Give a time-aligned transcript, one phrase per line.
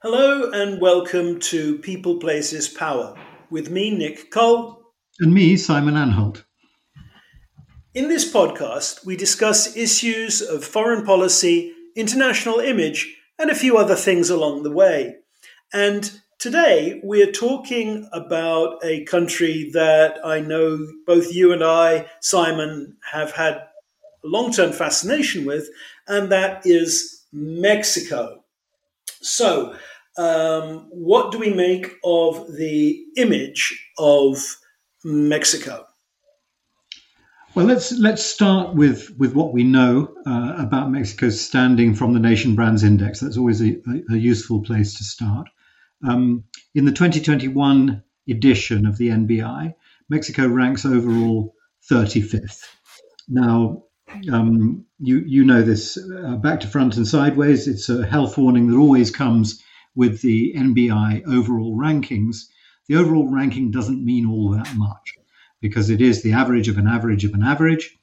[0.00, 3.16] Hello and welcome to People Places Power
[3.50, 4.80] with me, Nick Cull.
[5.18, 6.44] And me, Simon Anholt.
[7.94, 13.96] In this podcast, we discuss issues of foreign policy, international image, and a few other
[13.96, 15.16] things along the way.
[15.72, 16.08] And
[16.38, 20.78] today we're talking about a country that I know
[21.08, 23.62] both you and I, Simon, have had a
[24.22, 25.68] long term fascination with,
[26.06, 28.37] and that is Mexico.
[29.28, 29.74] So,
[30.16, 34.56] um, what do we make of the image of
[35.04, 35.84] Mexico?
[37.54, 42.20] Well, let's let's start with with what we know uh, about Mexico's standing from the
[42.20, 43.20] Nation Brands Index.
[43.20, 43.76] That's always a,
[44.10, 45.48] a, useful place to start.
[46.06, 49.74] Um, in the 2021 edition of the NBI,
[50.08, 51.54] Mexico ranks overall
[51.90, 52.62] 35th.
[53.28, 53.84] Now,
[54.32, 57.68] um, you you know this uh, back to front and sideways.
[57.68, 59.62] It's a health warning that always comes
[59.94, 62.46] with the NBI overall rankings.
[62.88, 65.14] The overall ranking doesn't mean all that much
[65.60, 67.96] because it is the average of an average of an average.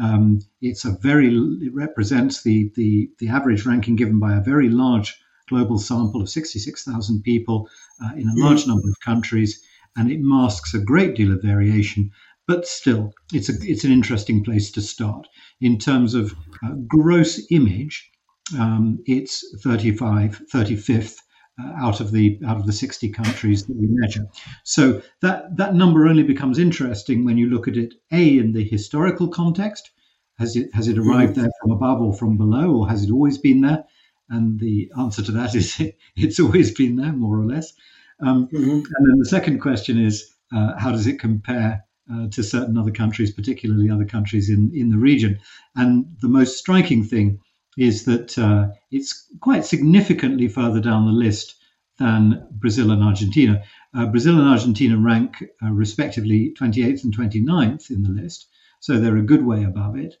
[0.00, 4.68] Um, it's a very it represents the, the the average ranking given by a very
[4.68, 7.68] large global sample of 66,000 people
[8.02, 9.62] uh, in a large number of countries,
[9.96, 12.10] and it masks a great deal of variation
[12.46, 15.28] but still, it's a it's an interesting place to start
[15.60, 18.10] in terms of uh, gross image.
[18.58, 21.16] Um, it's 35, 35th
[21.60, 24.26] uh, out of the out of the 60 countries that we measure.
[24.64, 28.64] So that that number only becomes interesting when you look at it a in the
[28.64, 29.90] historical context.
[30.38, 33.38] Has it has it arrived there from above or from below, or has it always
[33.38, 33.84] been there?
[34.28, 35.80] And the answer to that is
[36.16, 37.72] it's always been there, more or less.
[38.20, 38.70] Um, mm-hmm.
[38.70, 42.90] And then the second question is uh, how does it compare uh, to certain other
[42.90, 45.38] countries, particularly other countries in, in the region.
[45.74, 47.40] And the most striking thing
[47.78, 51.54] is that uh, it's quite significantly further down the list
[51.98, 53.62] than Brazil and Argentina.
[53.94, 58.48] Uh, Brazil and Argentina rank uh, respectively 28th and 29th in the list,
[58.80, 60.16] so they're a good way above it.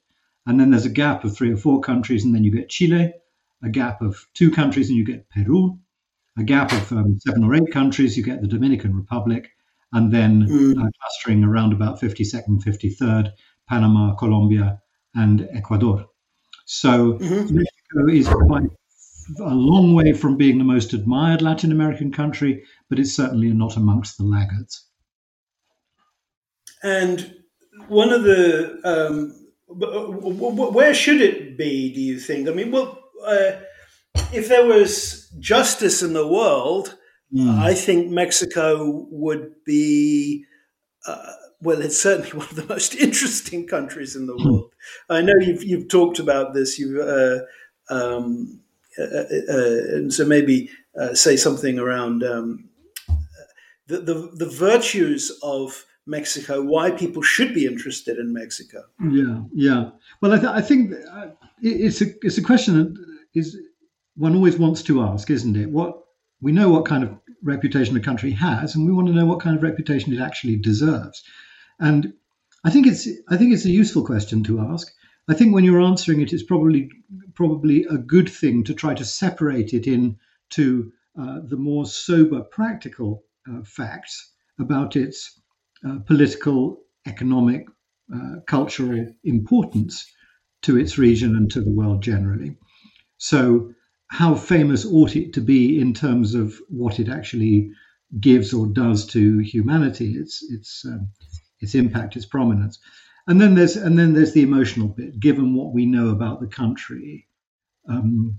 [0.46, 3.12] And then there's a gap of three or four countries, and then you get Chile,
[3.62, 5.78] a gap of two countries, and you get Peru,
[6.38, 9.50] a gap of um, seven or eight countries, you get the Dominican Republic,
[9.92, 10.72] and then mm.
[10.72, 13.30] uh, clustering around about 52nd, 53rd,
[13.68, 14.80] Panama, Colombia,
[15.14, 16.06] and Ecuador.
[16.66, 17.54] So mm-hmm.
[17.54, 18.70] Mexico is quite
[19.40, 23.76] a long way from being the most admired Latin American country, but it's certainly not
[23.76, 24.88] amongst the laggards.
[26.82, 27.34] And
[27.88, 29.38] one of the um,
[29.68, 31.92] where should it be?
[31.94, 32.48] Do you think?
[32.48, 33.52] I mean, well, uh,
[34.32, 36.96] if there was justice in the world,
[37.34, 37.58] Mm.
[37.58, 40.44] I think Mexico would be,
[41.06, 44.50] uh, well, it's certainly one of the most interesting countries in the hmm.
[44.50, 44.72] world.
[45.08, 47.38] I know you've, you've talked about this, you uh,
[47.92, 48.60] um,
[48.98, 52.68] uh, uh, uh and so maybe uh, say something around um,
[53.86, 58.82] the, the, the virtues of Mexico, why people should be interested in Mexico.
[59.00, 59.90] Yeah, yeah.
[60.20, 60.94] Well, I, th- I think
[61.62, 63.56] it's a it's a question that is
[64.16, 65.70] one always wants to ask, isn't it?
[65.70, 66.02] What
[66.40, 69.40] we know what kind of reputation a country has, and we want to know what
[69.40, 71.22] kind of reputation it actually deserves.
[71.80, 72.12] And
[72.64, 74.88] I think it's I think it's a useful question to ask.
[75.28, 76.90] I think when you're answering it, it's probably
[77.34, 83.24] probably a good thing to try to separate it into uh, the more sober, practical
[83.48, 85.40] uh, facts about its
[85.86, 87.66] uh, political, economic,
[88.14, 90.06] uh, cultural importance
[90.62, 92.56] to its region and to the world generally.
[93.18, 93.72] So
[94.12, 97.70] how famous ought it to be in terms of what it actually
[98.20, 101.08] gives or does to humanity, its its um,
[101.60, 102.78] its impact, its prominence,
[103.26, 105.18] and then there's and then there's the emotional bit.
[105.18, 107.26] Given what we know about the country,
[107.88, 108.38] um,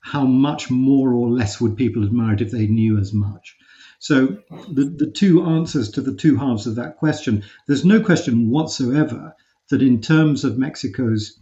[0.00, 3.56] how much more or less would people admire it if they knew as much?
[4.00, 4.38] So
[4.72, 7.44] the the two answers to the two halves of that question.
[7.68, 9.36] There's no question whatsoever
[9.70, 11.38] that in terms of Mexico's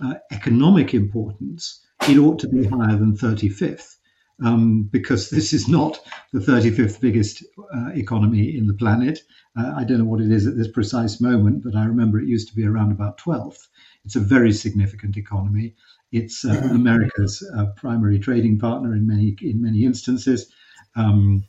[0.00, 3.96] uh, economic importance it ought to be higher than 35th.
[4.44, 6.00] Um, because this is not
[6.32, 9.20] the 35th biggest uh, economy in the planet.
[9.56, 12.26] Uh, I don't know what it is at this precise moment, but I remember it
[12.26, 13.68] used to be around about 12th.
[14.04, 15.76] It's a very significant economy.
[16.10, 16.74] It's uh, mm-hmm.
[16.74, 20.52] America's uh, primary trading partner in many in many instances,
[20.96, 21.44] um,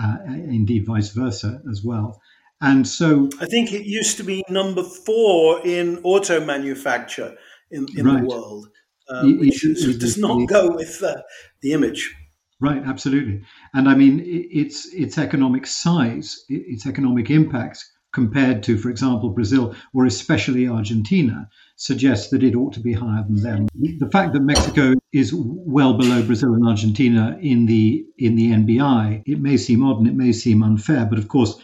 [0.00, 2.20] uh, indeed vice versa as well.
[2.60, 7.36] And so, I think it used to be number four in auto manufacture
[7.70, 8.20] in, in right.
[8.20, 8.68] the world
[9.10, 11.22] um, which it, does not go with uh,
[11.62, 12.14] the image.
[12.60, 13.42] Right, absolutely.
[13.72, 19.74] And I mean, its its economic size, its economic impact compared to, for example, Brazil
[19.94, 23.68] or especially Argentina, suggests that it ought to be higher than them.
[23.74, 29.22] The fact that Mexico is well below Brazil and Argentina in the in the NBI,
[29.24, 31.54] it may seem odd and it may seem unfair, but of course,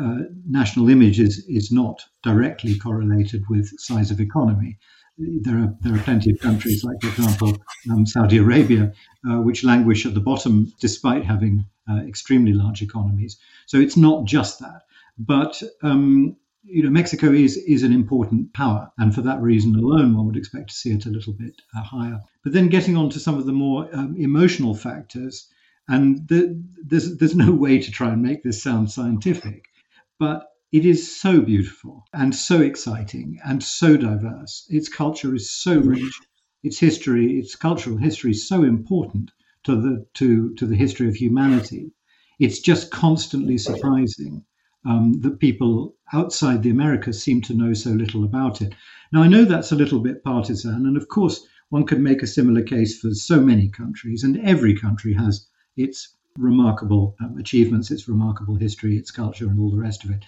[0.00, 0.18] uh,
[0.48, 4.78] national image is is not directly correlated with size of economy.
[5.16, 7.56] There are there are plenty of countries, like for example
[7.90, 8.92] um, Saudi Arabia,
[9.28, 13.38] uh, which languish at the bottom despite having uh, extremely large economies.
[13.66, 14.82] So it's not just that,
[15.18, 20.16] but um, you know, Mexico is is an important power, and for that reason alone,
[20.16, 22.20] one would expect to see it a little bit uh, higher.
[22.42, 25.48] But then getting on to some of the more um, emotional factors,
[25.88, 29.66] and the, there's there's no way to try and make this sound scientific,
[30.18, 34.66] but it is so beautiful and so exciting and so diverse.
[34.68, 36.20] Its culture is so rich,
[36.64, 39.30] its history, its cultural history is so important
[39.62, 41.92] to the to to the history of humanity.
[42.40, 44.44] It's just constantly surprising
[44.84, 48.74] um, that people outside the Americas seem to know so little about it.
[49.12, 52.26] Now, I know that's a little bit partisan, and of course, one could make a
[52.26, 55.46] similar case for so many countries, and every country has
[55.76, 60.24] its remarkable um, achievements, its remarkable history, its culture, and all the rest of it.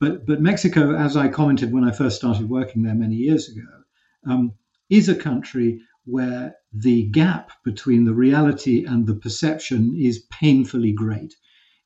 [0.00, 3.66] But, but Mexico, as I commented when I first started working there many years ago,
[4.26, 4.52] um,
[4.90, 11.34] is a country where the gap between the reality and the perception is painfully great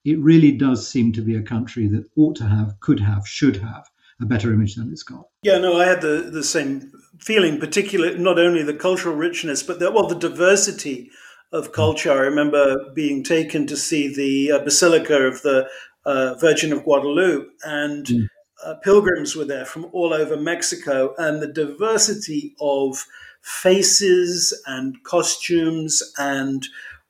[0.04, 3.56] it really does seem to be a country that ought to have, could have, should
[3.56, 3.88] have
[4.20, 5.26] a better image than it's got.
[5.42, 9.78] Yeah, no, I had the, the same feeling, particularly not only the cultural richness, but
[9.78, 11.10] the, well, the diversity
[11.52, 12.10] of culture.
[12.10, 15.68] I remember being taken to see the uh, Basilica of the
[16.04, 18.26] uh, Virgin of Guadalupe, and mm.
[18.64, 23.04] uh, pilgrims were there from all over Mexico, and the diversity of
[23.42, 26.66] faces and costumes and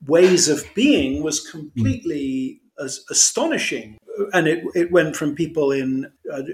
[0.06, 3.98] ways of being was completely as astonishing.
[4.32, 6.10] And it, it went from people in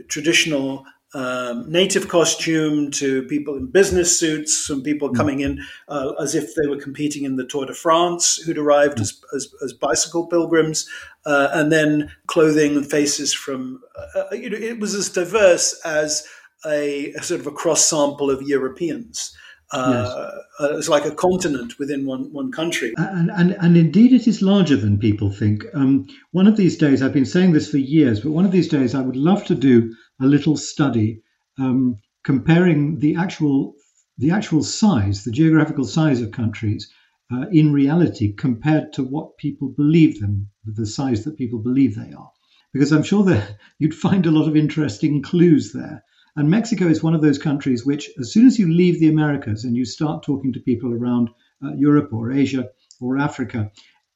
[0.09, 0.85] traditional
[1.15, 5.17] um, native costume to people in business suits, some people hmm.
[5.17, 9.01] coming in uh, as if they were competing in the Tour de France, who'd arrived
[9.01, 10.89] as, as, as bicycle pilgrims,
[11.25, 15.81] uh, and then clothing and faces from, uh, uh, you know, it was as diverse
[15.85, 16.27] as
[16.67, 19.35] a, a, sort of a cross sample of Europeans.
[19.71, 20.67] Uh, yes.
[20.71, 22.95] uh, it's like a continent within one, one country.
[22.97, 25.65] And, and, and indeed, it is larger than people think.
[25.75, 28.69] Um, one of these days, I've been saying this for years, but one of these
[28.69, 31.23] days, I would love to do a little study
[31.59, 33.75] um, comparing the actual
[34.19, 36.91] the actual size, the geographical size of countries
[37.33, 42.13] uh, in reality compared to what people believe them, the size that people believe they
[42.13, 42.31] are.
[42.73, 46.03] Because I'm sure that you'd find a lot of interesting clues there.
[46.37, 49.65] And Mexico is one of those countries which, as soon as you leave the Americas
[49.65, 51.31] and you start talking to people around
[51.65, 52.69] uh, Europe or Asia
[53.01, 53.71] or Africa,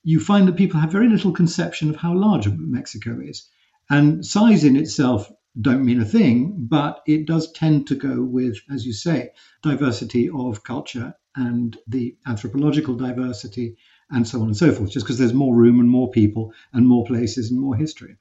[0.04, 3.48] you find that people have very little conception of how large Mexico is.
[3.90, 8.58] And size in itself don't mean a thing, but it does tend to go with,
[8.72, 9.30] as you say,
[9.62, 13.76] diversity of culture and the anthropological diversity
[14.10, 16.86] and so on and so forth, just because there's more room and more people and
[16.86, 18.16] more places and more history.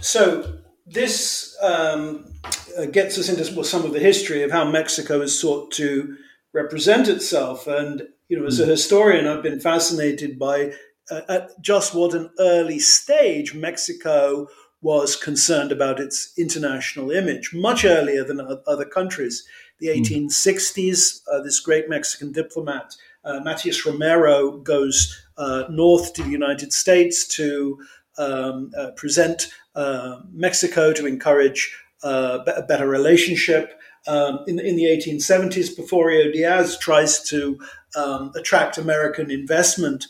[0.00, 2.32] So this um,
[2.76, 6.16] uh, gets us into some of the history of how Mexico has sought to
[6.52, 7.66] represent itself.
[7.66, 8.70] And, you know, as a hmm.
[8.70, 10.72] historian, I've been fascinated by
[11.10, 14.48] uh, at just what an early stage Mexico
[14.82, 19.44] was concerned about its international image, much earlier than other countries.
[19.78, 21.34] The 1860s, hmm.
[21.34, 22.94] uh, this great Mexican diplomat,
[23.24, 27.78] uh, Matias Romero, goes uh, north to the United States to
[28.18, 33.78] um, uh, present uh, Mexico to encourage uh, a better relationship.
[34.06, 37.58] Um, in, in, the 1870s, Porfirio Diaz tries to
[37.94, 40.06] um, attract American investment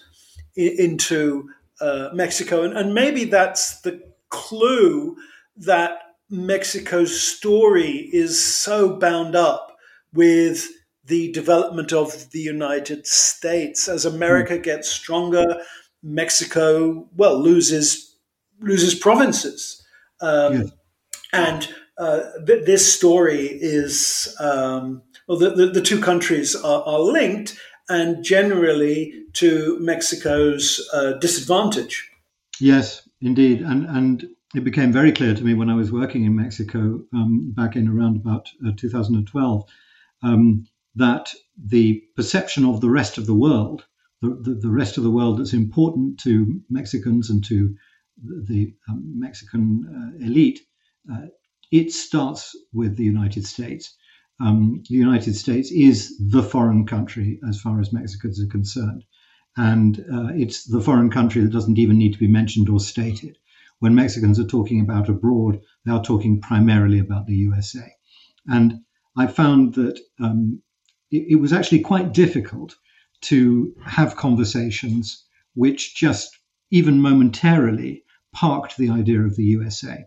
[0.56, 1.50] I- into
[1.80, 2.62] uh, Mexico.
[2.62, 5.16] And, and maybe that's the clue
[5.56, 5.98] that
[6.30, 9.76] Mexico's story is so bound up
[10.12, 10.68] with
[11.04, 13.88] the development of the United States.
[13.88, 14.62] As America mm.
[14.62, 15.44] gets stronger,
[16.02, 18.16] Mexico, well, loses
[18.60, 19.82] loses provinces,
[20.20, 20.70] um, yes.
[21.32, 27.00] and uh, th- this story is um, well, the, the, the, two countries are, are,
[27.00, 27.58] linked,
[27.88, 32.10] and generally to Mexico's uh, disadvantage.
[32.60, 34.24] Yes, indeed, and and
[34.54, 37.88] it became very clear to me when I was working in Mexico um, back in
[37.88, 39.64] around about uh, 2012
[40.22, 43.84] um, that the perception of the rest of the world
[44.22, 47.74] the, the, the, rest of the world that's important to Mexicans and to
[48.22, 50.60] the, um, Mexican uh, elite,
[51.10, 51.26] uh,
[51.72, 53.96] it starts with the United States.
[54.40, 59.04] Um, the United States is the foreign country as far as Mexicans are concerned.
[59.56, 63.36] And uh, it's the foreign country that doesn't even need to be mentioned or stated.
[63.80, 67.90] when Mexicans are talking about abroad, they are talking primarily about the USA.
[68.46, 68.80] And
[69.16, 70.62] I found that um,
[71.10, 72.76] it, it was actually quite difficult
[73.22, 76.38] to have conversations which just
[76.70, 80.04] even momentarily parked the idea of the USA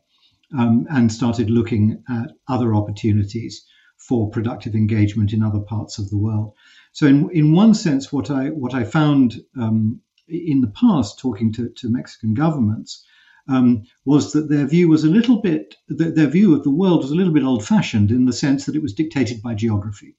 [0.57, 3.65] um, and started looking at other opportunities
[3.97, 6.53] for productive engagement in other parts of the world.
[6.93, 11.51] So, in, in one sense, what I what I found um, in the past, talking
[11.53, 13.03] to, to Mexican governments,
[13.47, 17.11] um, was that their view was a little bit their view of the world was
[17.11, 20.15] a little bit old-fashioned in the sense that it was dictated by geography.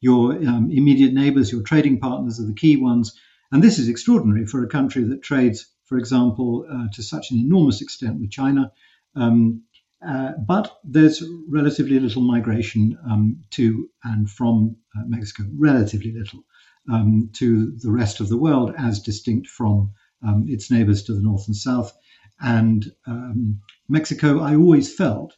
[0.00, 3.18] Your um, immediate neighbors, your trading partners, are the key ones,
[3.52, 7.38] and this is extraordinary for a country that trades, for example, uh, to such an
[7.38, 8.72] enormous extent with China.
[9.14, 9.62] Um,
[10.06, 16.44] uh, but there's relatively little migration um, to and from uh, Mexico, relatively little
[16.92, 19.90] um, to the rest of the world, as distinct from
[20.26, 21.92] um, its neighbors to the north and south.
[22.40, 25.34] And um, Mexico, I always felt,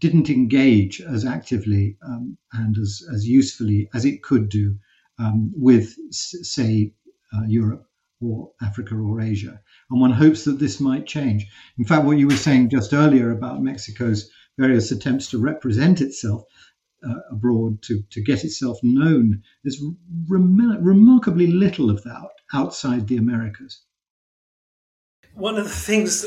[0.00, 4.76] didn't engage as actively um, and as, as usefully as it could do
[5.18, 6.92] um, with, say,
[7.32, 7.87] uh, Europe
[8.20, 9.60] or Africa or Asia.
[9.90, 11.46] And one hopes that this might change.
[11.78, 16.42] In fact, what you were saying just earlier about Mexico's various attempts to represent itself
[17.08, 19.80] uh, abroad, to, to get itself known, there's
[20.28, 23.82] rem- remarkably little of that outside the Americas.
[25.34, 26.26] One of the things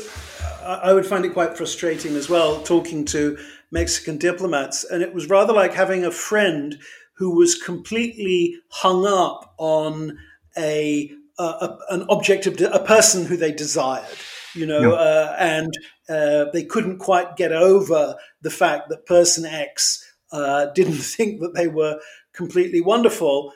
[0.64, 3.36] I would find it quite frustrating as well, talking to
[3.70, 6.78] Mexican diplomats, and it was rather like having a friend
[7.16, 10.16] who was completely hung up on
[10.56, 14.16] a a, an object of a person who they desired,
[14.54, 15.72] you know, uh, and
[16.08, 21.54] uh, they couldn't quite get over the fact that person X uh, didn't think that
[21.54, 21.98] they were
[22.32, 23.52] completely wonderful,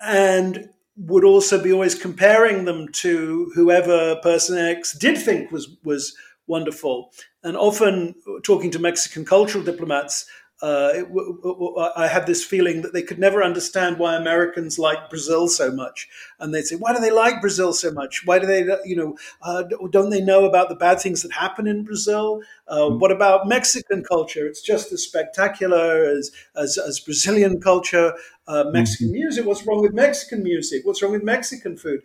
[0.00, 6.14] and would also be always comparing them to whoever person X did think was was
[6.46, 7.12] wonderful.
[7.42, 10.26] And often talking to Mexican cultural diplomats,
[10.60, 14.76] uh, it, w- w- I had this feeling that they could never understand why Americans
[14.76, 16.08] like Brazil so much,
[16.40, 18.26] and they'd say, "Why do they like Brazil so much?
[18.26, 21.68] Why do they, you know, uh, don't they know about the bad things that happen
[21.68, 22.42] in Brazil?
[22.66, 22.98] Uh, mm.
[22.98, 24.48] What about Mexican culture?
[24.48, 28.14] It's just as spectacular as as, as Brazilian culture.
[28.48, 29.12] Uh, Mexican mm-hmm.
[29.12, 29.46] music.
[29.46, 30.84] What's wrong with Mexican music?
[30.84, 32.00] What's wrong with Mexican food?"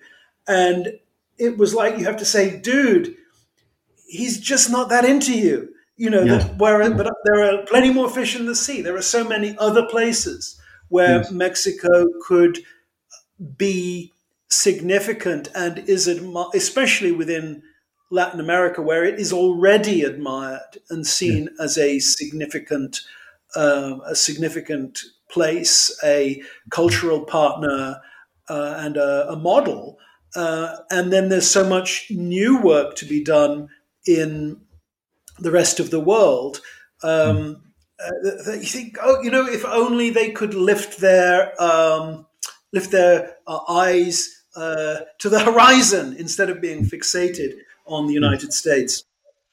[0.47, 0.99] And
[1.39, 3.15] it was like you have to say, "Dude,
[4.05, 6.47] he's just not that into you." You know, yeah.
[6.57, 8.81] where but there are plenty more fish in the sea.
[8.81, 10.59] There are so many other places
[10.89, 11.31] where yes.
[11.31, 12.59] Mexico could
[13.57, 14.11] be
[14.49, 17.63] significant and is admired, especially within
[18.11, 21.63] Latin America, where it is already admired and seen yeah.
[21.63, 23.01] as a significant,
[23.55, 27.99] uh, a significant place, a cultural partner,
[28.49, 29.97] uh, and a, a model.
[30.35, 33.69] Uh, and then there's so much new work to be done
[34.05, 34.59] in
[35.39, 36.61] the rest of the world.
[37.03, 37.63] Um,
[37.99, 42.25] uh, you think, oh, you know, if only they could lift their um,
[42.71, 47.53] lift their uh, eyes uh, to the horizon instead of being fixated
[47.85, 49.03] on the United States.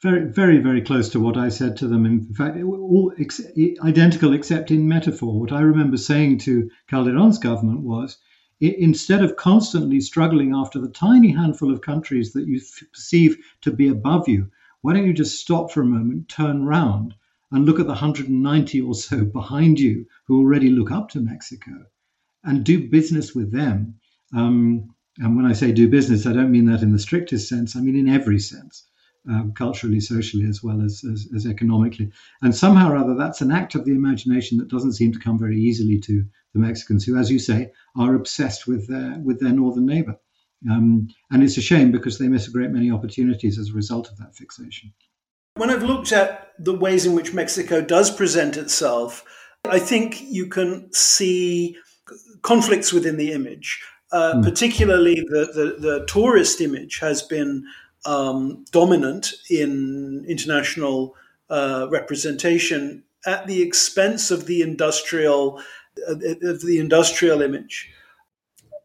[0.02, 2.06] Very, very, very close to what I said to them.
[2.06, 3.42] In fact, all ex-
[3.84, 5.38] identical except in metaphor.
[5.38, 8.16] What I remember saying to Calderon's government was,
[8.60, 12.60] instead of constantly struggling after the tiny handful of countries that you
[12.92, 14.50] perceive to be above you,
[14.82, 17.14] why don't you just stop for a moment, turn round,
[17.52, 21.86] and look at the 190 or so behind you who already look up to Mexico
[22.44, 23.96] and do business with them?
[24.34, 27.76] Um, and when I say do business, I don't mean that in the strictest sense,
[27.76, 28.84] I mean in every sense.
[29.28, 32.10] Um, culturally, socially, as well as, as, as, economically.
[32.40, 35.38] And somehow or other, that's an act of the imagination that doesn't seem to come
[35.38, 39.52] very easily to the Mexicans, who, as you say, are obsessed with their with their
[39.52, 40.16] northern neighbor.
[40.68, 44.10] Um, and it's a shame because they miss a great many opportunities as a result
[44.10, 44.92] of that fixation.
[45.54, 49.24] When I've looked at the ways in which Mexico does present itself,
[49.68, 51.76] I think you can see
[52.42, 53.82] conflicts within the image.
[54.12, 54.44] Uh, mm.
[54.44, 57.64] Particularly, the, the, the, tourist image has been
[58.06, 61.14] um, dominant in international
[61.48, 65.60] uh, representation at the expense of the industrial
[66.08, 67.92] uh, of the industrial image.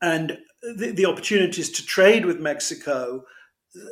[0.02, 0.38] And
[0.76, 3.26] the, the opportunities to trade with Mexico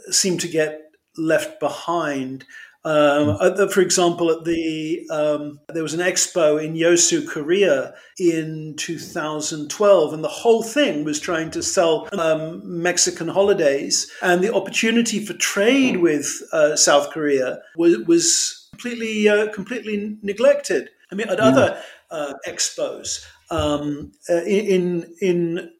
[0.09, 0.79] seem to get
[1.17, 2.45] left behind.
[2.85, 3.67] Um, hmm.
[3.69, 10.23] for example, at the um, there was an expo in Yeosu, Korea, in 2012, and
[10.23, 15.97] the whole thing was trying to sell um, Mexican holidays, and the opportunity for trade
[15.97, 20.89] with uh, South Korea was, was completely uh, completely neglected.
[21.09, 25.71] I mean, at other uh, expos um, uh, in in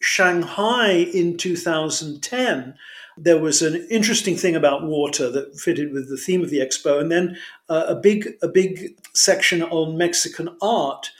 [0.00, 2.74] Shanghai in 2010,
[3.16, 7.00] there was an interesting thing about water that fitted with the theme of the expo,
[7.00, 7.36] and then
[7.68, 11.10] uh, a big a big section on Mexican art.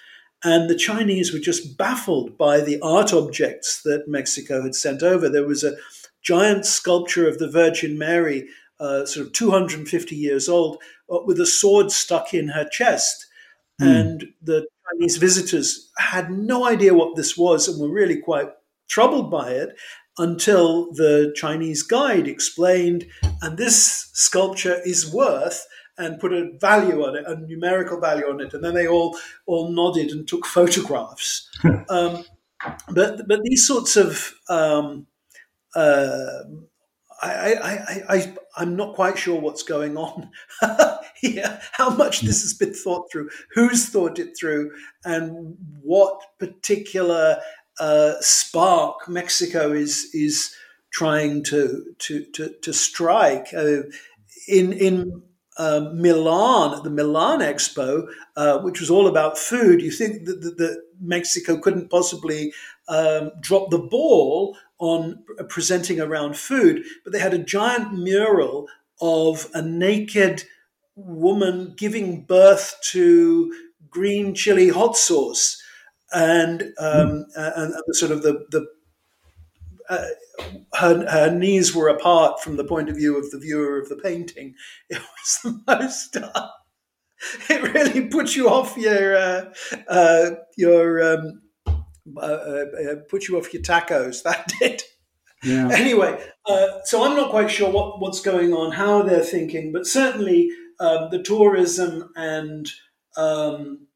[0.42, 5.28] And the Chinese were just baffled by the art objects that Mexico had sent over.
[5.28, 5.76] There was a
[6.22, 10.78] giant sculpture of the Virgin Mary, uh, sort of 250 years old,
[11.12, 13.26] uh, with a sword stuck in her chest.
[13.82, 14.00] Mm.
[14.00, 18.49] And the Chinese visitors had no idea what this was and were really quite
[18.90, 19.70] troubled by it
[20.18, 23.06] until the Chinese guide explained,
[23.40, 25.66] and this sculpture is worth
[25.97, 29.16] and put a value on it, a numerical value on it, and then they all
[29.47, 31.49] all nodded and took photographs.
[31.88, 32.25] um,
[32.90, 35.06] but but these sorts of um,
[35.75, 36.42] uh,
[37.23, 37.73] I, I,
[38.09, 40.30] I, I, am not quite sure what's going on
[41.20, 44.70] here, how much this has been thought through, who's thought it through,
[45.04, 47.38] and what particular
[47.80, 50.54] uh, spark Mexico is is
[50.92, 53.52] trying to to to, to strike.
[53.54, 53.82] Uh,
[54.46, 55.22] in in
[55.58, 58.06] um, Milan at the Milan Expo,
[58.37, 62.52] uh, which was all about food, you think that, that, that Mexico couldn't possibly
[62.88, 68.68] um, drop the ball on presenting around food, but they had a giant mural
[69.02, 70.44] of a naked
[70.96, 73.52] woman giving birth to
[73.90, 75.62] green chili hot sauce
[76.12, 78.66] and um, and, and sort of the the
[79.88, 80.06] uh,
[80.74, 83.96] her, her knees were apart from the point of view of the viewer of the
[83.96, 84.54] painting.
[84.88, 86.16] It was the most.
[86.16, 86.48] Uh,
[87.50, 89.52] it really put you off your uh,
[89.88, 91.42] uh your um,
[92.16, 94.22] uh, uh, put you off your tacos.
[94.24, 94.82] That did.
[95.42, 95.70] Yeah.
[95.72, 96.22] Anyway,
[96.84, 101.08] so I'm not quite sure what, what's going on, how they're thinking, but certainly um,
[101.10, 102.68] the tourism and
[103.16, 103.86] um,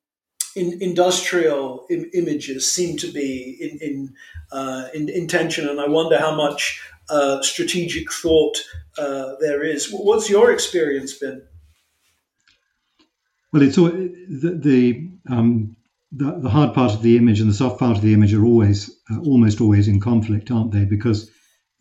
[0.57, 4.15] in, industrial Im- images seem to be in in,
[4.53, 8.57] uh, in, in tension, and I wonder how much uh, strategic thought
[8.99, 9.91] uh, there is.
[9.91, 11.43] What's your experience been?
[13.53, 15.77] Well, it's all, the the, um,
[16.13, 18.45] the, the hard part of the image and the soft part of the image are
[18.45, 20.85] always uh, almost always in conflict, aren't they?
[20.85, 21.31] Because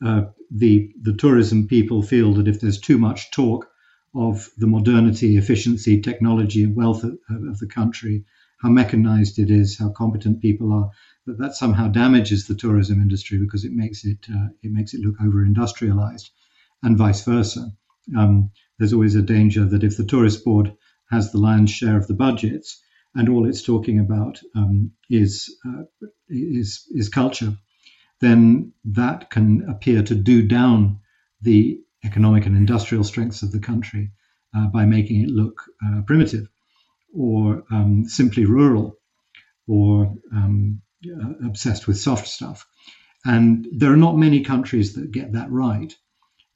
[0.05, 3.67] uh, the the tourism people feel that if there's too much talk
[4.15, 8.25] of the modernity, efficiency, technology, and wealth of, of the country,
[8.63, 10.89] how mechanized it is, how competent people are,
[11.27, 15.01] that that somehow damages the tourism industry because it makes it uh, it makes it
[15.01, 16.31] look over industrialized,
[16.81, 17.69] and vice versa.
[18.17, 20.73] Um, there's always a danger that if the tourist board
[21.11, 22.81] has the lion's share of the budgets
[23.15, 25.83] and all it's talking about um, is uh,
[26.29, 27.57] is is culture,
[28.21, 30.99] then that can appear to do down
[31.41, 34.11] the economic and industrial strengths of the country
[34.55, 36.47] uh, by making it look uh, primitive
[37.13, 38.97] or um, simply rural
[39.67, 42.65] or um, uh, obsessed with soft stuff.
[43.25, 45.93] And there are not many countries that get that right.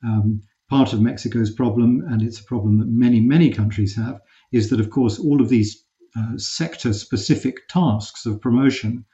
[0.03, 4.19] Um, part of Mexico's problem, and it's a problem that many, many countries have,
[4.51, 5.85] is that, of course, all of these
[6.17, 9.05] uh, sector specific tasks of promotion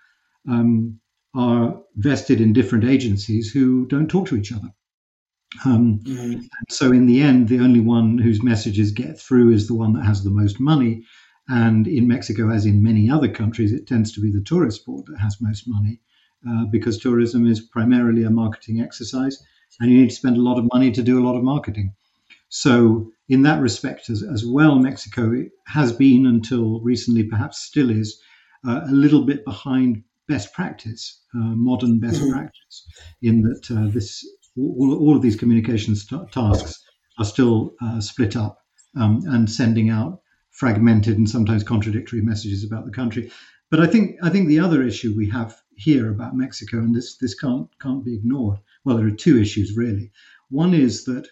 [0.49, 0.99] um,
[1.35, 4.69] are vested in different agencies who don't talk to each other.
[5.65, 6.41] Um, mm-hmm.
[6.69, 10.05] So, in the end, the only one whose messages get through is the one that
[10.05, 11.03] has the most money,
[11.47, 15.05] and in Mexico, as in many other countries, it tends to be the tourist board
[15.07, 15.99] that has most money
[16.47, 19.41] uh, because tourism is primarily a marketing exercise
[19.79, 21.93] and you need to spend a lot of money to do a lot of marketing.
[22.49, 25.33] So, in that respect, as, as well, Mexico
[25.65, 28.21] has been until recently, perhaps still is,
[28.67, 32.31] uh, a little bit behind best practice, uh, modern best mm-hmm.
[32.31, 32.87] practice,
[33.21, 34.23] in that uh, this
[34.55, 36.83] all, all, of these communications t- tasks
[37.17, 38.59] are still uh, split up
[38.95, 40.21] um, and sending out
[40.53, 43.31] fragmented and sometimes contradictory messages about the country.
[43.69, 47.17] But I think I think the other issue we have here about Mexico, and this
[47.17, 48.59] this can't can't be ignored.
[48.85, 50.11] Well, there are two issues really.
[50.49, 51.27] One is that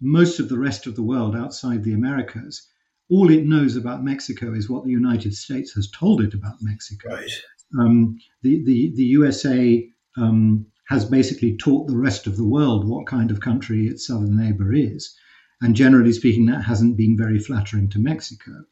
[0.00, 2.68] most of the rest of the world outside the Americas,
[3.08, 7.08] all it knows about Mexico is what the United States has told it about Mexico.
[7.14, 7.30] Right.
[7.78, 13.06] Um, the, the the USA um, has basically taught the rest of the world what
[13.06, 15.14] kind of country its southern neighbor is.
[15.60, 18.64] And generally speaking, that hasn't been very flattering to Mexico.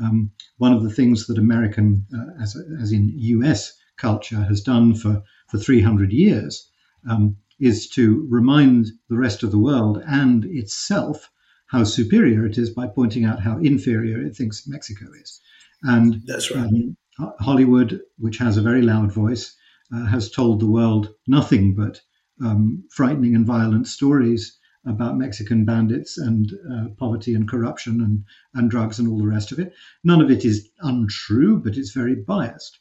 [0.00, 4.94] Um, one of the things that American, uh, as, as in US culture, has done
[4.94, 6.68] for, for 300 years
[7.08, 11.30] um, is to remind the rest of the world and itself
[11.68, 15.40] how superior it is by pointing out how inferior it thinks Mexico is.
[15.82, 16.64] And that's right.
[16.64, 16.96] Um,
[17.38, 19.54] Hollywood, which has a very loud voice,
[19.94, 22.00] uh, has told the world nothing but
[22.44, 28.70] um, frightening and violent stories about Mexican bandits and uh, poverty and corruption and, and
[28.70, 29.72] drugs and all the rest of it.
[30.02, 32.78] None of it is untrue, but it's very biased.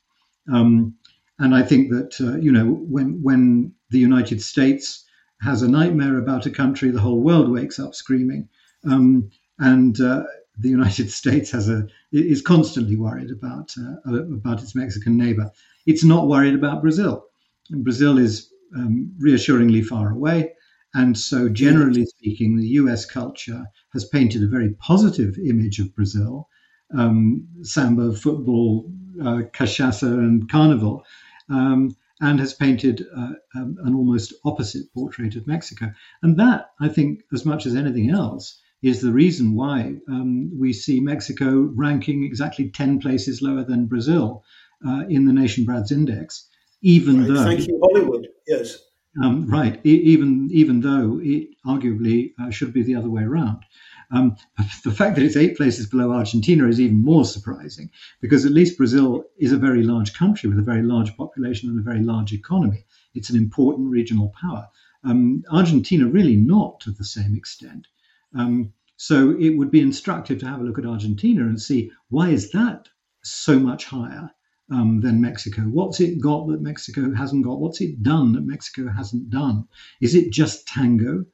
[0.51, 0.95] Um,
[1.39, 5.05] And I think that uh, you know when when the United States
[5.41, 8.47] has a nightmare about a country, the whole world wakes up screaming.
[8.85, 10.23] Um, and uh,
[10.59, 15.51] the United States has a is constantly worried about uh, about its Mexican neighbor.
[15.85, 17.25] It's not worried about Brazil.
[17.69, 20.53] Brazil is um, reassuringly far away,
[20.93, 23.05] and so generally speaking, the U.S.
[23.05, 26.49] culture has painted a very positive image of Brazil:
[26.95, 31.03] um, samba, football, uh, cachaça, and carnival.
[31.49, 35.91] Um, and has painted uh, um, an almost opposite portrait of Mexico.
[36.21, 40.73] And that, I think, as much as anything else, is the reason why um, we
[40.73, 44.43] see Mexico ranking exactly 10 places lower than Brazil
[44.87, 46.49] uh, in the Nation Brands Index,
[46.81, 47.27] even right.
[47.27, 47.43] though.
[47.43, 48.27] Thank you, Hollywood.
[48.47, 48.77] Yes.
[49.21, 49.79] Um, right.
[49.85, 53.63] E- even even though it arguably uh, should be the other way around.
[54.11, 54.35] Um,
[54.83, 57.89] the fact that it's eight places below Argentina is even more surprising
[58.21, 61.79] because at least Brazil is a very large country with a very large population and
[61.79, 62.85] a very large economy.
[63.13, 64.67] It's an important regional power.
[65.03, 67.87] Um, Argentina really not to the same extent.
[68.35, 72.29] Um, so it would be instructive to have a look at Argentina and see why
[72.29, 72.87] is that
[73.23, 74.31] so much higher
[74.73, 75.61] um, than Mexico?
[75.61, 77.59] What's it got that Mexico hasn't got?
[77.59, 79.67] What's it done that Mexico hasn't done?
[80.01, 81.25] Is it just tango?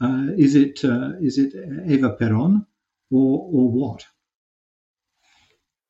[0.00, 1.54] Uh, is it uh, is it
[1.88, 2.66] Eva Peron
[3.10, 4.06] or or what?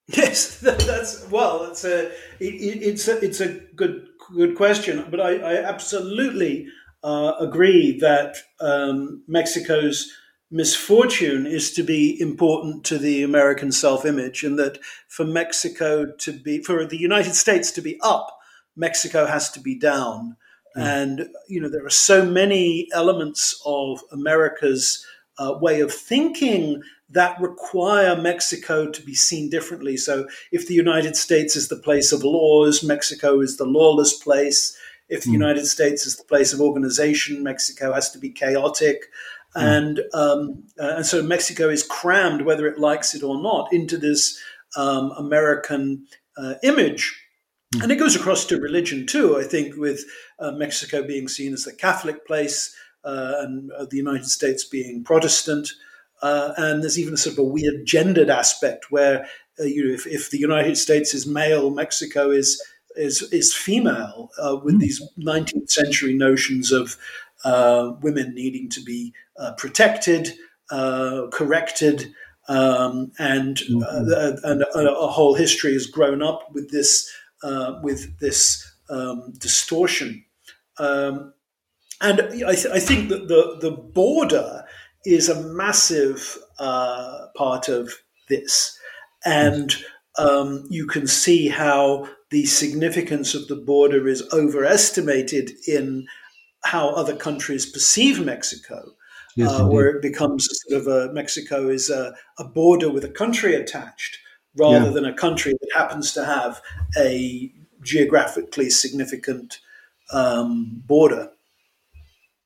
[0.08, 1.64] Yes, that's well.
[1.64, 2.08] It's a
[2.40, 6.66] it, it's a it's a good good question, but I, I absolutely
[7.04, 10.12] uh, agree that um, Mexico's
[10.50, 16.32] misfortune is to be important to the American self image, and that for Mexico to
[16.32, 18.38] be, for the United States to be up,
[18.76, 20.36] Mexico has to be down.
[20.76, 20.82] Mm.
[20.82, 25.04] And, you know, there are so many elements of America's
[25.38, 29.96] uh, way of thinking that require Mexico to be seen differently.
[29.96, 34.76] So if the United States is the place of laws, Mexico is the lawless place.
[35.08, 35.34] If the mm.
[35.34, 39.06] United States is the place of organization, Mexico has to be chaotic.
[39.56, 39.62] Mm.
[39.62, 43.96] And um, uh, and so Mexico is crammed, whether it likes it or not, into
[43.96, 44.38] this
[44.76, 46.06] um, American
[46.36, 47.20] uh, image.
[47.74, 47.84] Mm.
[47.84, 49.38] And it goes across to religion too.
[49.38, 50.04] I think with
[50.38, 55.02] uh, Mexico being seen as the Catholic place uh, and uh, the United States being
[55.04, 55.70] Protestant,
[56.22, 59.26] uh, and there's even a sort of a weird gendered aspect where
[59.58, 62.62] you know if, if the United States is male, Mexico is
[62.96, 64.30] is is female,
[64.62, 64.80] with mm.
[64.80, 66.96] these 19th century notions of
[67.44, 70.34] uh, women needing to be uh, protected,
[70.70, 72.12] uh, corrected,
[72.48, 74.44] um, and, mm-hmm.
[74.44, 77.10] and a, a, whole history has grown up with this
[77.82, 80.24] with this um, distortion.
[80.78, 81.34] Um,
[82.00, 84.64] and I, th- I, think that the, the border
[85.04, 87.92] is a massive uh, part of
[88.28, 88.78] this.
[89.24, 89.74] And
[90.16, 96.06] um, you can see how the significance of the border is overestimated in
[96.64, 98.92] how other countries perceive Mexico,
[99.36, 103.10] yes, uh, where it becomes sort of a Mexico is a, a border with a
[103.10, 104.18] country attached
[104.56, 104.90] rather yeah.
[104.90, 106.60] than a country that happens to have
[106.96, 109.58] a geographically significant
[110.12, 111.30] um, border.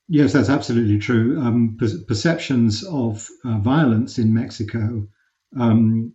[0.08, 1.40] Yes, that's absolutely true.
[1.40, 5.06] Um, per- perceptions of uh, violence in Mexico,
[5.58, 6.12] um,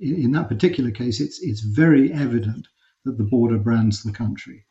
[0.00, 2.66] in, in, that particular case, it's it's very evident
[3.04, 4.64] that the border brands the country.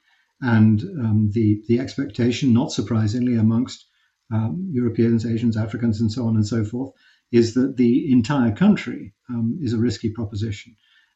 [0.43, 3.85] And um, the, the expectation, not surprisingly, amongst
[4.33, 6.91] um, Europeans, Asians, Africans, and so on and so forth,
[7.31, 10.75] is that the entire country um, is a risky proposition.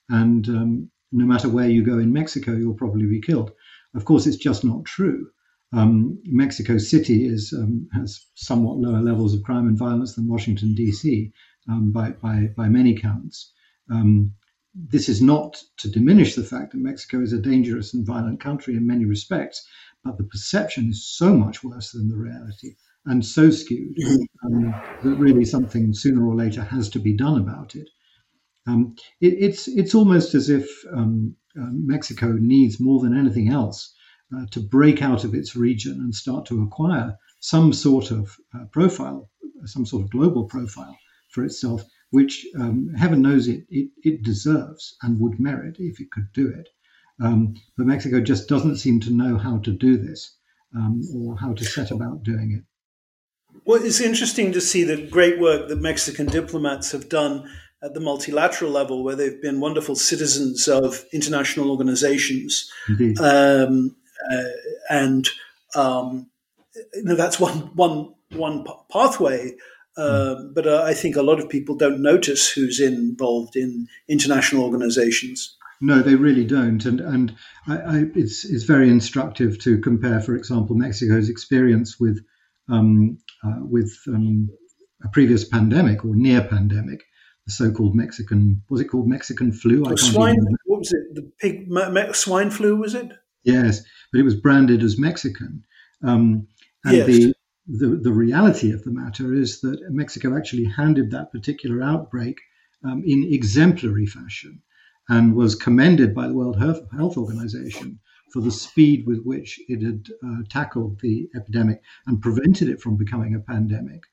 [0.10, 3.52] And um, no matter where you go in Mexico, you'll probably be killed.
[3.94, 5.28] Of course, it's just not true.
[5.74, 10.74] Um, Mexico City is um, has somewhat lower levels of crime and violence than Washington
[10.74, 11.34] D.C.
[11.70, 13.52] Um, by, by by many counts.
[14.78, 18.76] This is not to diminish the fact that Mexico is a dangerous and violent country
[18.76, 19.66] in many respects,
[20.04, 22.76] but the perception is so much worse than the reality
[23.08, 23.98] and so skewed
[24.46, 27.90] um, that really something sooner or later has to be done about it.
[28.68, 33.96] Um, it it's it's almost as if um, uh, Mexico needs more than anything else
[34.36, 38.66] uh, to break out of its region and start to acquire some sort of uh,
[38.74, 39.30] profile,
[39.66, 40.98] some sort of global profile
[41.30, 46.12] for itself which um, heaven knows it, it, it, deserves and would merit if it
[46.12, 46.70] could do it.
[47.22, 50.36] Um, but Mexico just doesn't seem to know how to do this
[50.76, 52.64] um, or how to set about doing it.
[53.66, 57.50] Well, it's interesting to see the great work that Mexican diplomats have done
[57.84, 62.72] at the multilateral level, where they've been wonderful citizens of international organizations.
[63.20, 63.96] Um,
[64.32, 64.44] uh,
[64.90, 65.28] and
[65.76, 66.30] um,
[66.94, 69.56] you know, that's one, one, one pathway
[69.98, 74.64] um, but uh, I think a lot of people don't notice who's involved in international
[74.64, 75.56] organizations.
[75.82, 77.36] No, they really don't, and and
[77.68, 82.20] I, I, it's it's very instructive to compare, for example, Mexico's experience with
[82.68, 84.50] um, uh, with um,
[85.04, 87.04] a previous pandemic or near pandemic,
[87.46, 89.86] the so-called Mexican was it called Mexican flu?
[89.86, 90.38] I swine.
[90.66, 91.16] What was it?
[91.16, 93.12] The pig me, swine flu was it?
[93.44, 95.64] Yes, but it was branded as Mexican.
[96.04, 96.48] Um,
[96.84, 97.08] and yes.
[97.08, 97.34] the,
[97.68, 102.40] the the reality of the matter is that Mexico actually handled that particular outbreak
[102.84, 104.62] um, in exemplary fashion
[105.10, 108.00] and was commended by the World Health Organization
[108.32, 112.98] for the speed with which it had uh, tackled the epidemic and prevented it from
[112.98, 114.04] becoming a pandemic.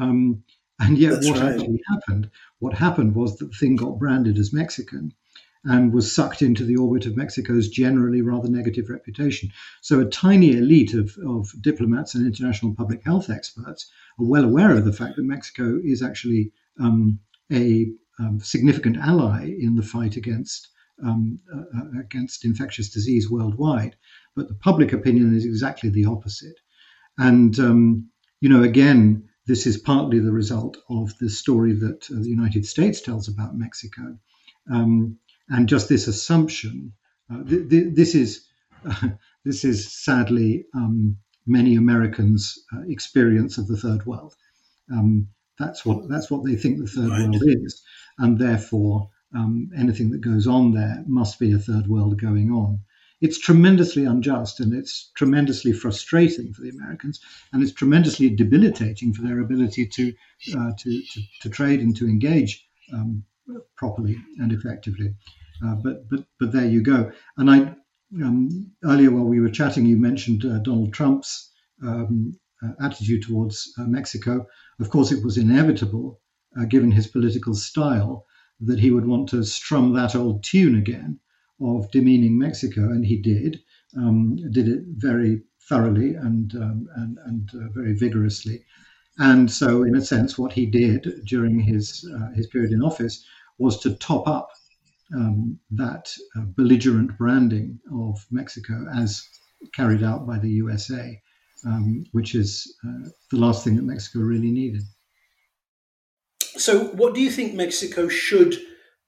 [0.00, 0.42] Um,
[0.80, 1.52] and yet, That's what right.
[1.52, 2.30] actually happened?
[2.58, 5.14] What happened was that the thing got branded as Mexican
[5.66, 9.50] and was sucked into the orbit of Mexico's generally rather negative reputation.
[9.82, 14.70] So, a tiny elite of, of diplomats and international public health experts are well aware
[14.70, 17.18] of the fact that Mexico is actually um,
[17.52, 20.68] a um, significant ally in the fight against
[21.04, 23.96] um, uh, uh, against infectious disease worldwide.
[24.34, 26.58] But the public opinion is exactly the opposite.
[27.18, 32.20] And um, you know, again, this is partly the result of the story that uh,
[32.20, 34.18] the United States tells about Mexico,
[34.70, 36.92] um, and just this assumption.
[37.30, 38.46] Uh, th- th- this is
[39.44, 44.34] this is sadly um, many Americans' uh, experience of the third world.
[44.92, 45.28] Um,
[45.58, 47.22] that's what that's what they think the third right.
[47.22, 47.82] world is,
[48.18, 52.80] and therefore um, anything that goes on there must be a third world going on.
[53.20, 57.20] It's tremendously unjust and it's tremendously frustrating for the Americans,
[57.52, 60.12] and it's tremendously debilitating for their ability to
[60.56, 63.24] uh, to, to, to, trade and to engage um,
[63.76, 65.14] properly and effectively.
[65.64, 67.10] Uh, but but but there you go.
[67.36, 67.74] And I
[68.22, 71.50] um, earlier while we were chatting, you mentioned uh, Donald Trump's
[71.82, 74.46] um, uh, attitude towards uh, Mexico.
[74.80, 76.20] Of course, it was inevitable,
[76.58, 78.26] uh, given his political style,
[78.60, 81.20] that he would want to strum that old tune again
[81.60, 83.60] of demeaning Mexico, and he did.
[83.96, 88.64] Um, did it very thoroughly and um, and, and uh, very vigorously.
[89.18, 93.24] And so, in a sense, what he did during his uh, his period in office
[93.58, 94.50] was to top up
[95.14, 99.26] um, that uh, belligerent branding of Mexico as
[99.74, 101.18] carried out by the USA
[101.64, 104.82] um, which is uh, the last thing that Mexico really needed.
[106.56, 108.56] So, what do you think Mexico should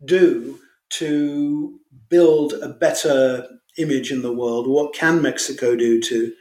[0.04, 0.58] do
[0.90, 3.46] to build a better
[3.78, 4.66] image in the world?
[4.66, 6.32] What can Mexico do to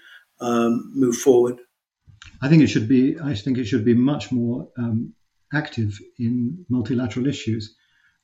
[0.41, 1.59] um, move forward?
[2.41, 3.19] I think it should be.
[3.19, 5.13] I think it should be much more um,
[5.53, 7.75] active in multilateral issues.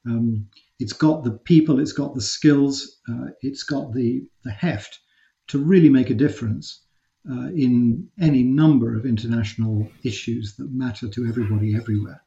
[0.06, 0.47] Um,
[0.79, 4.99] it's got the people, it's got the skills, uh, it's got the the heft
[5.47, 6.84] to really make a difference
[7.29, 12.21] uh, in any number of international issues that matter to everybody everywhere.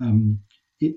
[0.00, 0.40] Um,
[0.80, 0.96] it,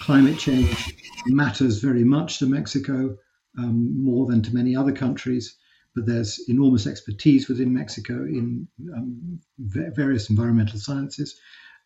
[0.00, 0.94] climate change
[1.26, 3.16] matters very much to Mexico,
[3.58, 5.56] um, more than to many other countries,
[5.96, 11.40] but there's enormous expertise within Mexico in um, various environmental sciences.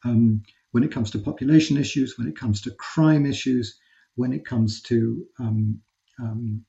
[0.04, 0.42] Um,
[0.72, 3.78] when it comes to population issues, when it comes to crime issues,
[4.16, 5.80] when it comes to um,
[6.18, 6.64] um,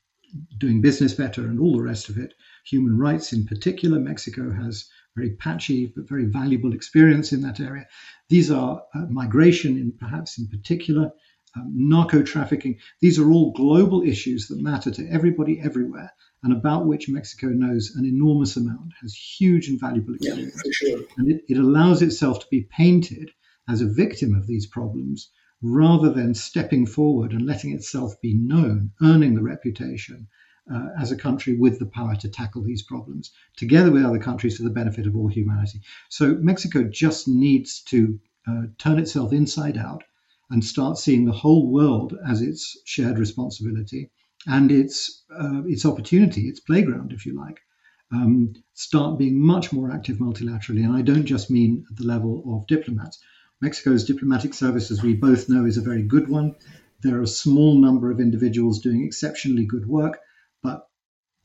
[0.60, 2.34] doing business better and all the rest of it.
[2.65, 7.86] Human rights, in particular, Mexico has very patchy but very valuable experience in that area.
[8.30, 11.12] These are uh, migration, in perhaps in particular,
[11.56, 12.78] um, narco trafficking.
[13.00, 16.12] These are all global issues that matter to everybody everywhere,
[16.44, 21.02] and about which Mexico knows an enormous amount, has huge and valuable experience, yeah, sure.
[21.18, 23.32] and it, it allows itself to be painted
[23.70, 25.30] as a victim of these problems
[25.62, 30.28] rather than stepping forward and letting itself be known, earning the reputation
[30.74, 34.58] uh, as a country with the power to tackle these problems, together with other countries
[34.58, 35.82] for the benefit of all humanity.
[36.10, 40.04] So Mexico just needs to uh, turn itself inside out
[40.52, 44.12] and start seeing the whole world as its shared responsibility
[44.48, 47.60] and its uh, its opportunity, its playground, if you like.
[48.14, 52.44] Um, start being much more active multilaterally, and I don't just mean at the level
[52.46, 53.20] of diplomats.
[53.62, 56.56] Mexico's diplomatic service, as we both know, is a very good one.
[57.02, 60.20] There are a small number of individuals doing exceptionally good work,
[60.62, 60.88] but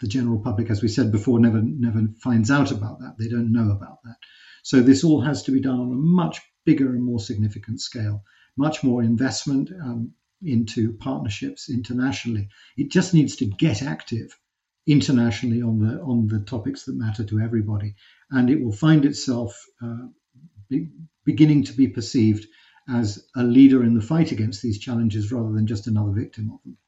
[0.01, 3.17] the general public, as we said before, never never finds out about that.
[3.19, 4.17] They don't know about that.
[4.65, 8.25] So this all has to be done on a much bigger and more significant scale,
[8.57, 12.49] much more investment um, into partnerships internationally.
[12.77, 14.37] It just needs to get active
[14.87, 17.95] internationally on the on the topics that matter to everybody,
[18.31, 20.07] and it will find itself uh,
[20.69, 20.89] be,
[21.25, 22.47] beginning to be perceived
[22.89, 26.63] as a leader in the fight against these challenges rather than just another victim of
[26.65, 26.79] them.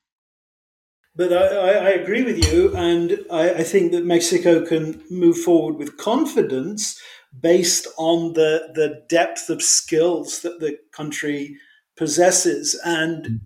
[1.16, 5.74] But I, I agree with you, and I, I, think that Mexico can move forward
[5.74, 7.02] with confidence
[7.38, 11.56] based on the, the depth of skills that the country
[11.96, 12.78] possesses.
[12.84, 13.40] And,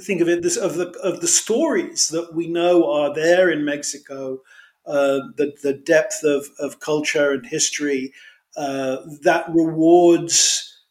[0.00, 3.64] think of it this of the of the stories that we know are there in
[3.64, 4.40] Mexico,
[4.86, 8.12] uh, the the depth of of culture and history
[8.56, 10.82] uh, that rewards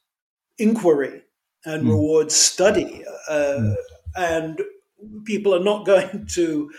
[0.58, 1.22] inquiry
[1.66, 1.90] and mm.
[1.90, 3.76] rewards study, uh, mm.
[4.16, 4.62] and
[5.26, 6.72] people are not going to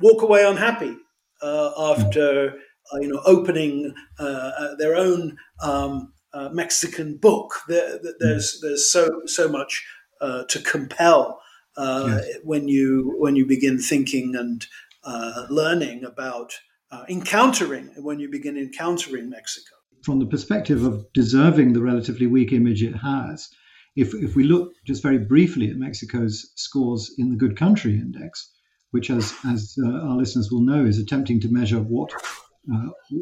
[0.00, 0.96] walk away unhappy
[1.42, 2.52] uh, after uh,
[2.94, 5.36] you know opening uh, their own.
[5.62, 6.12] Um,
[6.52, 7.54] Mexican book.
[7.66, 9.86] There, there's there's so so much
[10.20, 11.40] uh, to compel
[11.76, 12.38] uh, yes.
[12.42, 14.66] when you when you begin thinking and
[15.04, 16.52] uh, learning about
[16.90, 19.76] uh, encountering when you begin encountering Mexico.
[20.02, 23.48] From the perspective of deserving the relatively weak image it has,
[23.94, 28.52] if if we look just very briefly at Mexico's scores in the Good Country Index,
[28.90, 32.18] which, as as uh, our listeners will know, is attempting to measure what uh,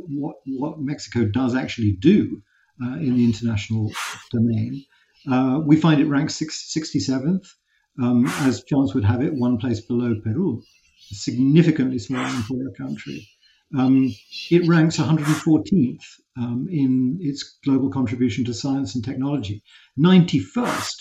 [0.08, 2.42] what what Mexico does actually do
[2.80, 3.90] in the international
[4.32, 4.84] domain.
[5.30, 7.46] Uh, we find it ranks 67th,
[8.02, 10.62] um, as chance would have it, one place below Peru,
[11.10, 13.26] a significantly smaller poorer country.
[13.76, 14.14] Um,
[14.50, 16.04] it ranks 114th
[16.36, 19.62] um, in its global contribution to science and technology,
[19.98, 20.94] 91st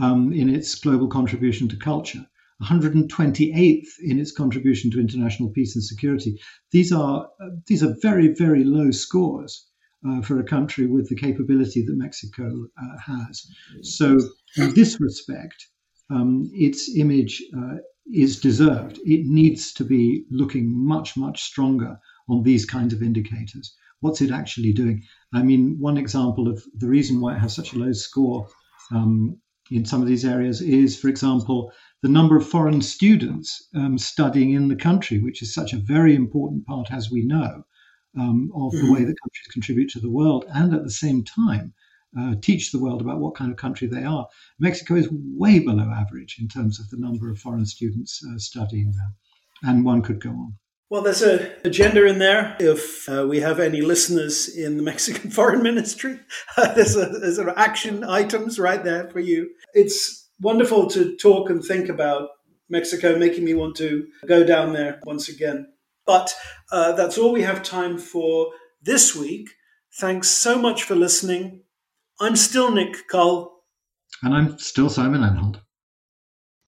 [0.00, 2.24] um, in its global contribution to culture,
[2.62, 6.40] 128th in its contribution to international peace and security.
[6.72, 7.28] These are
[7.66, 9.68] these are very very low scores
[10.06, 13.46] uh, for a country with the capability that Mexico uh, has.
[13.82, 14.18] So,
[14.56, 15.68] in this respect,
[16.10, 17.76] um, its image uh,
[18.12, 18.98] is deserved.
[19.04, 23.74] It needs to be looking much, much stronger on these kinds of indicators.
[24.00, 25.02] What's it actually doing?
[25.34, 28.46] I mean, one example of the reason why it has such a low score
[28.92, 29.38] um,
[29.70, 34.52] in some of these areas is, for example, the number of foreign students um, studying
[34.52, 37.64] in the country, which is such a very important part, as we know,
[38.18, 38.86] um, of mm-hmm.
[38.86, 41.74] the way that countries contribute to the world, and at the same time
[42.18, 44.26] uh, teach the world about what kind of country they are.
[44.58, 48.92] Mexico is way below average in terms of the number of foreign students uh, studying
[48.92, 49.12] there,
[49.70, 50.54] and one could go on.
[50.90, 52.56] Well, there's a agenda in there.
[52.58, 56.18] If uh, we have any listeners in the Mexican Foreign Ministry,
[56.56, 59.50] there's, a, there's a action items right there for you.
[59.74, 62.30] It's wonderful to talk and think about
[62.68, 65.66] Mexico, making me want to go down there once again.
[66.06, 66.34] But
[66.72, 68.50] uh, that's all we have time for
[68.82, 69.48] this week.
[69.98, 71.62] Thanks so much for listening.
[72.20, 73.52] I'm still Nick Cull.
[74.22, 75.60] And I'm still Simon Anholt.